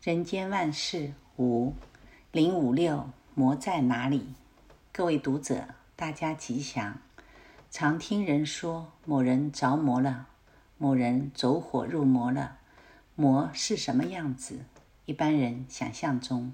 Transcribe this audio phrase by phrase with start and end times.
[0.00, 1.74] 人间万事五
[2.30, 4.28] 零五六，魔在哪里？
[4.92, 7.00] 各位读者，大家吉祥。
[7.68, 10.28] 常听人说，某人着魔了，
[10.78, 12.58] 某人走火入魔了。
[13.16, 14.60] 魔是什么样子？
[15.04, 16.52] 一般人想象中，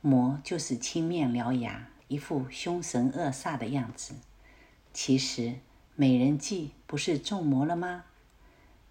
[0.00, 4.14] 魔就是青面獠牙，一副凶神恶煞的样子。
[4.92, 5.54] 其实，
[5.94, 8.02] 美人计不是中魔了吗？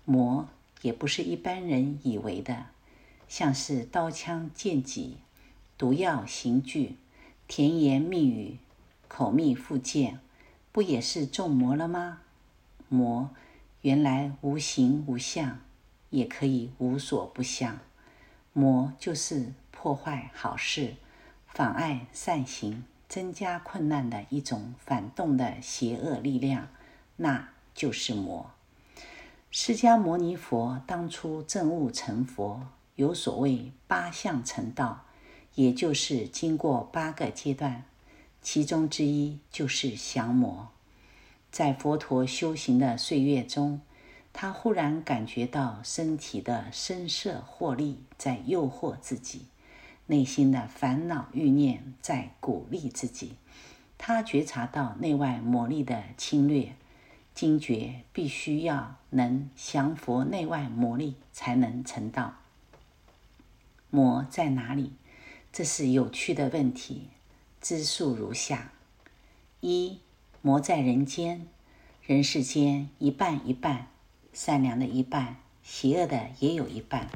[0.05, 0.47] 魔
[0.83, 2.67] 也不是一般人以为的。
[3.29, 5.17] 像是刀枪剑戟、
[5.77, 6.97] 毒药刑具、
[7.47, 8.57] 甜言蜜语、
[9.07, 10.19] 口蜜腹剑，
[10.71, 12.21] 不也是中魔了吗？
[12.87, 13.29] 魔
[13.81, 15.59] 原来无形无相，
[16.09, 17.77] 也可以无所不相。
[18.51, 20.95] 魔就是破坏好事、
[21.45, 26.67] 妨碍善行、增加困难的一种反动的邪恶力量，
[27.17, 28.49] 那就是魔。
[29.51, 32.63] 释迦牟尼佛当初证悟成佛。
[32.99, 35.05] 有所谓八相成道，
[35.55, 37.85] 也就是经过八个阶段，
[38.41, 40.67] 其中之一就是降魔。
[41.49, 43.79] 在佛陀修行的岁月中，
[44.33, 49.45] 他忽然感觉到身体的声色获利在诱惑自己，
[50.07, 53.35] 内心的烦恼欲念在鼓励自己。
[53.97, 56.75] 他觉察到内外魔力的侵略，
[57.33, 62.33] 惊觉必须要能降伏内外魔力，才能成道。
[63.89, 64.93] 魔在哪里？
[65.51, 67.07] 这是有趣的问题。
[67.59, 68.71] 之数如下：
[69.61, 69.99] 一、
[70.41, 71.47] 魔在人间，
[72.03, 73.87] 人世间一半一半，
[74.31, 77.07] 善良的一半，邪恶的也有一半；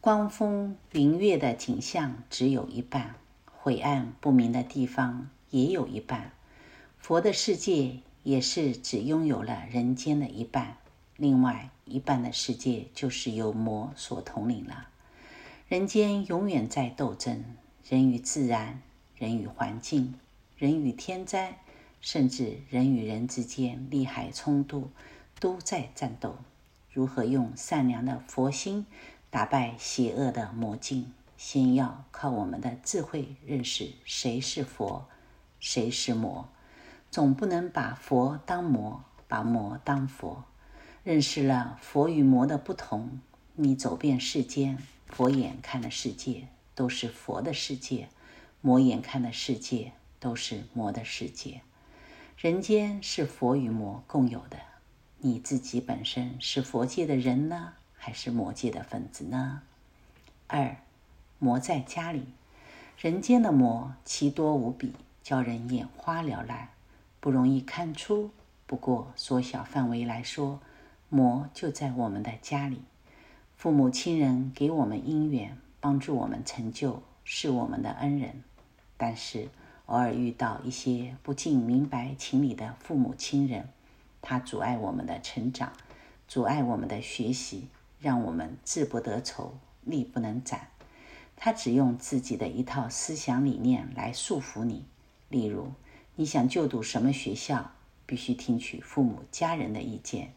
[0.00, 3.14] 光风明月的景象只有一半，
[3.46, 6.32] 晦暗不明的地方也有一半。
[6.98, 10.78] 佛的世界也是只拥有了人间的一半，
[11.16, 14.88] 另外一半的世界就是由魔所统领了。
[15.74, 17.42] 人间永远在斗争，
[17.88, 18.80] 人与自然，
[19.16, 20.14] 人与环境，
[20.56, 21.58] 人与天灾，
[22.00, 24.92] 甚至人与人之间利害冲突，
[25.40, 26.36] 都在战斗。
[26.92, 28.86] 如何用善良的佛心
[29.30, 31.12] 打败邪恶的魔境？
[31.36, 35.08] 先要靠我们的智慧认识谁是佛，
[35.58, 36.48] 谁是魔。
[37.10, 40.44] 总不能把佛当魔，把魔当佛。
[41.02, 43.18] 认识了佛与魔的不同，
[43.56, 44.78] 你走遍世间。
[45.16, 48.08] 佛眼看的世界都是佛的世界，
[48.60, 51.60] 魔眼看的世界都是魔的世界。
[52.36, 54.58] 人间是佛与魔共有的，
[55.18, 59.62] 你自己本身是佛界的人呢，还是魔界的分子呢？
[60.48, 60.78] 二，
[61.38, 62.24] 魔在家里，
[62.98, 66.70] 人间的魔奇多无比，叫人眼花缭乱，
[67.20, 68.32] 不容易看出。
[68.66, 70.60] 不过缩小范围来说，
[71.08, 72.82] 魔就在我们的家里。
[73.56, 78.42] 父母亲人给我们姻缘，帮助我们成就，是我们的恩人。
[78.96, 79.48] 但是
[79.86, 83.68] 偶尔遇到一些不尽明白情理的父母亲人，
[84.20, 85.72] 他阻碍我们的成长，
[86.28, 87.68] 阻碍我们的学习，
[88.00, 90.68] 让我们志不得酬，力不能展。
[91.36, 94.84] 他只用自己的一套思想理念来束缚你。
[95.30, 95.72] 例如，
[96.16, 97.72] 你想就读什么学校，
[98.06, 100.28] 必须听取父母家人的意见；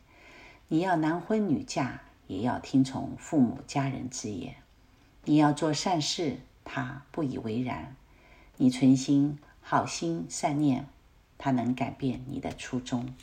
[0.69, 2.01] 你要男婚女嫁。
[2.27, 4.55] 也要听从父母家人之言。
[5.25, 7.95] 你要做善事，他不以为然；
[8.57, 10.87] 你存心好心善念，
[11.37, 13.13] 他能改变你的初衷。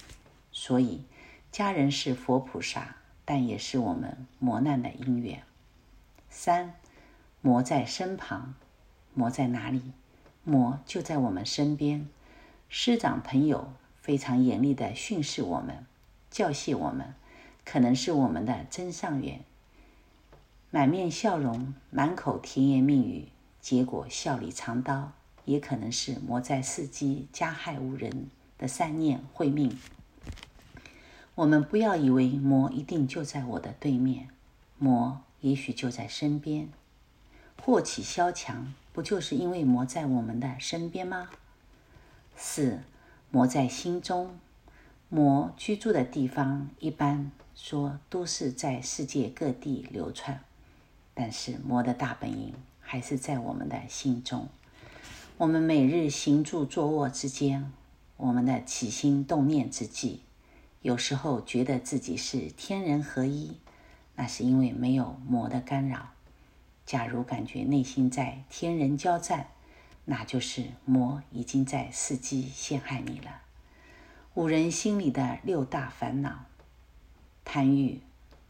[0.52, 1.04] 所以，
[1.50, 5.42] 家人是佛菩萨，但也是我们磨难的因缘。
[6.28, 6.74] 三，
[7.40, 8.54] 魔在身旁，
[9.14, 9.92] 魔在哪里？
[10.42, 12.06] 魔就在我们身边。
[12.68, 15.86] 师长朋友非常严厉的训示我们，
[16.30, 17.14] 教诫我们。
[17.64, 19.40] 可能是我们的真上缘，
[20.70, 23.28] 满面笑容，满口甜言蜜语，
[23.60, 25.12] 结果笑里藏刀；
[25.44, 29.76] 也可能是魔在伺机加害无人的善念会命。
[31.34, 34.28] 我们不要以为魔一定就在我的对面，
[34.78, 36.68] 魔也许就在身边。
[37.60, 41.30] 祸起萧墙，不就是因为魔在我们的身边吗？
[42.36, 42.80] 四，
[43.30, 44.38] 魔在心中，
[45.08, 47.32] 魔居住的地方一般。
[47.54, 50.40] 说都是在世界各地流窜，
[51.14, 54.48] 但是魔的大本营还是在我们的心中。
[55.38, 57.72] 我们每日行住坐卧之间，
[58.16, 60.22] 我们的起心动念之际，
[60.82, 63.56] 有时候觉得自己是天人合一，
[64.16, 66.10] 那是因为没有魔的干扰。
[66.84, 69.48] 假如感觉内心在天人交战，
[70.04, 73.42] 那就是魔已经在伺机陷害你了。
[74.34, 76.46] 五人心里的六大烦恼。
[77.44, 78.00] 贪欲、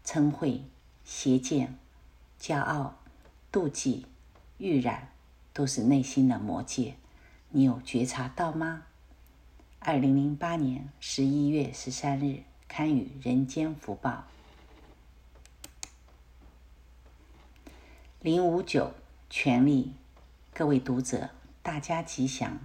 [0.04, 0.64] 嗔恚、
[1.04, 1.76] 邪见、
[2.40, 2.96] 骄傲、
[3.52, 4.06] 妒忌、
[4.58, 5.08] 欲染，
[5.52, 6.94] 都是内心的魔戒。
[7.50, 8.84] 你有觉察到吗？
[9.80, 14.10] 二零零八年十一月十三日，刊于《人间福报》。
[18.20, 18.94] 零五九，
[19.28, 19.92] 权力，
[20.54, 21.30] 各位读者，
[21.62, 22.58] 大家吉祥。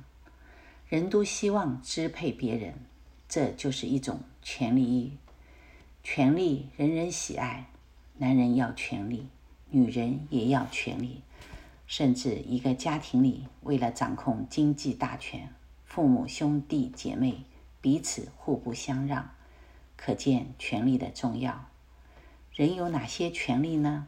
[0.88, 2.74] 人都希望支配别人，
[3.28, 5.12] 这就是一种权力欲。
[6.04, 7.69] 权力人人喜爱，
[8.18, 9.28] 男人要权力，
[9.69, 11.22] 女人也要权力。
[11.86, 15.54] 甚至一个家庭里，为了掌控经济大权，
[15.86, 17.44] 父母兄弟姐妹
[17.81, 19.31] 彼此互不相让，
[19.98, 21.66] 可见权力的重要。
[22.54, 24.07] 人有哪些权利呢？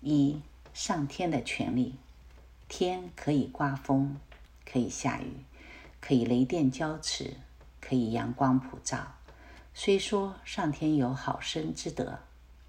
[0.00, 0.40] 一、
[0.74, 1.94] 上天的权利，
[2.68, 4.16] 天可以刮风，
[4.64, 5.44] 可以下雨，
[6.00, 7.34] 可以雷电交驰，
[7.80, 9.14] 可以阳光普照。
[9.74, 12.18] 虽说上天有好生之德，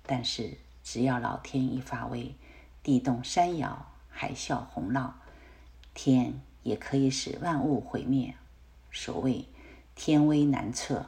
[0.06, 2.36] 但是只要老天一发威，
[2.84, 3.88] 地动山摇。
[4.14, 5.10] 海啸洪涝，
[5.96, 8.36] 天也可以使万物毁灭。
[8.92, 9.46] 所谓
[9.96, 11.08] 天威难测，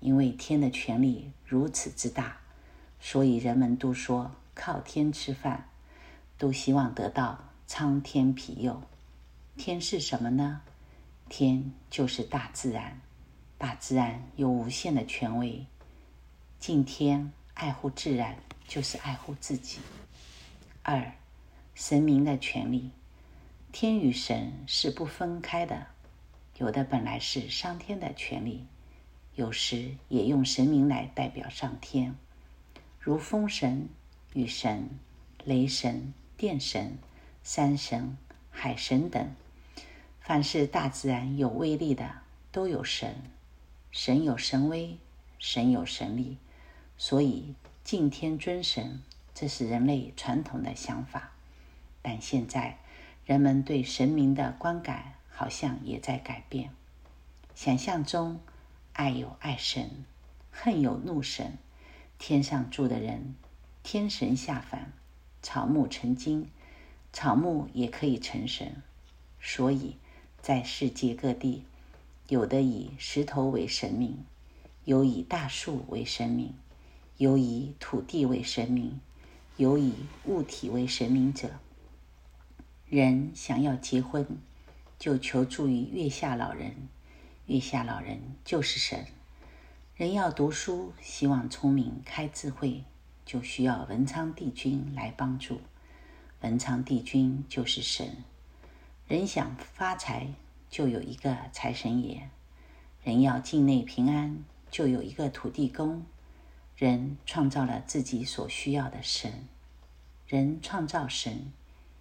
[0.00, 2.38] 因为天的权力如此之大，
[2.98, 5.68] 所以人们都说靠天吃饭，
[6.36, 7.38] 都希望得到
[7.68, 8.82] 苍天庇佑。
[9.56, 10.62] 天是什么呢？
[11.28, 13.00] 天就是大自然，
[13.62, 15.64] 大自然有无限的权威。
[16.58, 18.36] 敬天爱护自然，
[18.66, 19.78] 就是爱护自己。
[20.82, 21.12] 二。
[21.72, 22.90] 神明的权利，
[23.70, 25.86] 天与神是不分开的。
[26.58, 28.66] 有的本来是上天的权利，
[29.36, 32.16] 有时也用神明来代表上天，
[32.98, 33.88] 如风神、
[34.34, 34.90] 雨神、
[35.44, 36.98] 雷神、电神、
[37.44, 38.18] 山神、
[38.50, 39.32] 海神等。
[40.18, 43.14] 凡是大自然有威力的，都有神。
[43.92, 44.96] 神有神威，
[45.38, 46.38] 神有神力，
[46.96, 47.54] 所以
[47.84, 49.02] 敬天尊神，
[49.34, 51.32] 这是人类传统的想法。
[52.00, 52.78] 但现在，
[53.26, 56.70] 人们对神明的观感好像也在改变。
[57.54, 58.40] 想象中，
[58.94, 60.06] 爱有爱神，
[60.50, 61.58] 恨有怒神。
[62.18, 63.34] 天上住的人，
[63.82, 64.90] 天神下凡，
[65.42, 66.48] 草木成精，
[67.12, 68.82] 草木也可以成神。
[69.38, 69.98] 所以，
[70.40, 71.66] 在世界各地，
[72.32, 74.24] 有的以石头为神明，
[74.86, 76.54] 有以大树为神明，
[77.18, 78.98] 有以土地为神明，
[79.58, 79.92] 有以
[80.24, 81.50] 物体为神明者。
[82.88, 84.26] 人想要结婚，
[84.98, 86.88] 就求助于月下老人，
[87.44, 89.04] 月下老人就是神。
[89.94, 92.84] 人要读书，希望聪明开智慧，
[93.26, 95.60] 就需要文昌帝君来帮助，
[96.40, 98.24] 文昌帝君就是神。
[99.06, 100.32] 人想发财，
[100.72, 102.30] 就有一个财神爷。
[103.04, 106.02] 人要境内平安，就有一个土地公。
[106.74, 109.46] 人创造了自己所需要的神，
[110.26, 111.52] 人创造神。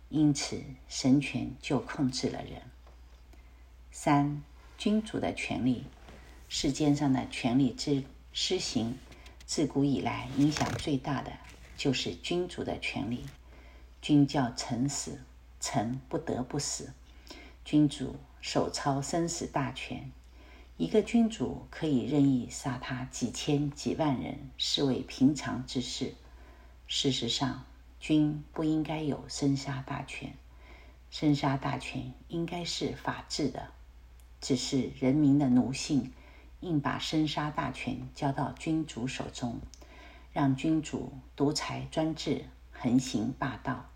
[0.08, 2.62] 因此，神权就控制了人。
[3.92, 4.42] 三、
[4.78, 5.84] 君主的权利，
[6.48, 8.98] 世间上的权力之施行，
[9.46, 11.34] 自古以来影响最大的
[11.76, 13.26] 就是君主的权利。
[14.02, 15.20] 君叫臣死，
[15.60, 16.94] 臣不得不死。
[17.66, 20.12] 君主手操生死大权，
[20.76, 26.16] 一个君主可以任意杀他几千几万人，视为平常之事。
[26.88, 27.64] 事实上，
[28.00, 30.34] 君不应该有生杀大权，
[31.12, 33.70] 生杀大权应该是法治的，
[34.42, 36.12] 只是人民的奴性
[36.62, 39.62] 硬把生杀大权交到君主手中，
[40.34, 43.88] 让君主独裁专制、横行霸道。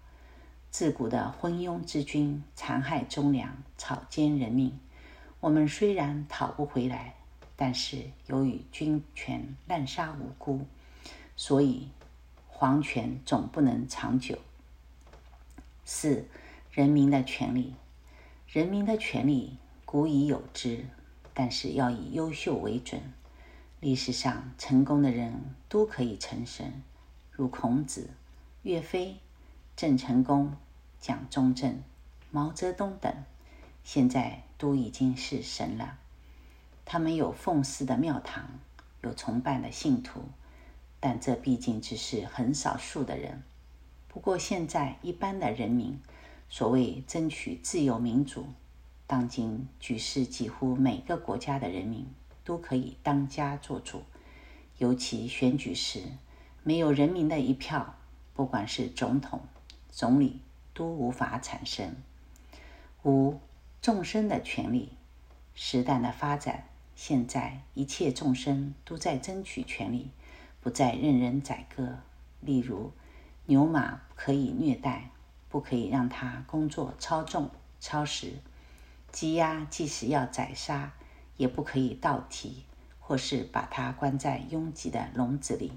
[0.77, 4.77] 自古的昏庸之君残害忠良、草菅人命，
[5.39, 7.15] 我们虽然讨不回来，
[7.55, 10.65] 但是由于君权滥杀无辜，
[11.38, 11.88] 所以。
[12.50, 14.38] 皇权总不能长久。
[15.86, 16.27] 四、
[16.72, 17.74] 人民的权利，
[18.50, 19.55] 人民的权利
[19.86, 20.86] 古已有之，
[21.34, 23.01] 但是要以优秀为准。
[23.79, 26.84] 历史上成功的人都可以成神，
[27.32, 28.10] 如孔子、
[28.63, 29.15] 岳飞、
[29.75, 30.55] 郑成功、
[31.00, 31.82] 蒋中正、
[32.32, 33.13] 毛泽东等，
[33.84, 35.98] 现在都已经是神了。
[36.86, 38.60] 他们有奉祀的庙堂，
[39.01, 40.24] 有崇拜的信徒。
[41.01, 43.44] 但这毕竟只是很少数的人。
[44.08, 46.00] 不过现在一般的人民，
[46.50, 48.48] 所谓争取自由民主，
[49.05, 52.08] 当今局势几乎每个国家的人民
[52.44, 54.03] 都可以当家作主。
[54.79, 56.01] 尤其选举时，
[56.63, 57.96] 没有人民的一票，
[58.34, 59.41] 不管是总统、
[59.96, 60.42] 总理，
[60.74, 61.96] 都无法产生。
[63.06, 63.40] 五、
[63.82, 64.92] 众生的权利，
[65.54, 66.66] 时代的发展，
[66.98, 70.12] 现在一切众生都在争取权利。
[70.60, 72.00] 不再任人宰割，
[72.42, 72.92] 例如
[73.46, 75.12] 牛马可以虐待，
[75.48, 77.50] 不可以让它工作超重、
[77.80, 78.34] 超时。
[79.14, 80.92] 鸡鸭即使要宰杀，
[81.38, 82.66] 也不可以倒提，
[83.00, 85.72] 或是把它关在拥挤的笼子里。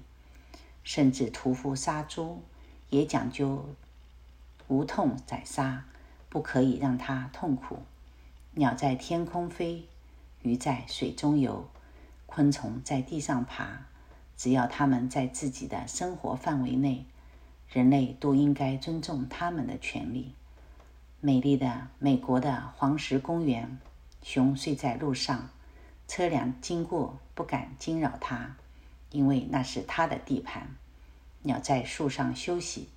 [0.83, 2.43] 甚至屠夫杀猪，
[2.89, 3.63] 也讲究
[4.69, 5.85] 无痛宰杀，
[6.29, 7.79] 不可以让它痛苦。
[8.53, 9.87] 鸟在天空飞，
[10.43, 11.67] 鱼在水中游，
[12.27, 13.87] 昆虫在地上爬，
[14.37, 17.07] 只要它们在自己的生活范围内，
[17.67, 20.35] 人类都应该尊重它们的权利。
[21.19, 23.79] 美丽的美国的黄石公园，
[24.21, 25.49] 熊睡在路上，
[26.07, 28.55] 车辆经过不敢惊扰它，
[29.09, 30.75] 因为那是它的地盘。
[31.41, 32.89] 鸟在树上休息，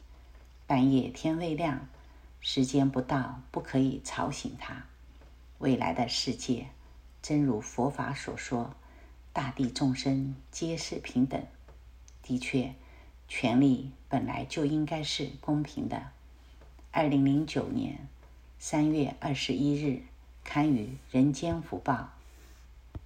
[0.73, 1.87] 半夜天未亮，
[2.41, 4.87] 时间不到不可以吵醒它。
[5.59, 6.69] 未来的世界，
[7.21, 8.75] 真如佛法所说，
[9.35, 11.45] 大地众生皆是平等。
[12.23, 12.75] 的确，
[13.29, 16.05] 权利本来就应该是公平的。
[16.91, 18.09] 二零零九年
[18.59, 20.05] 三月二十一日，
[20.43, 21.93] 刊于《人间福报》。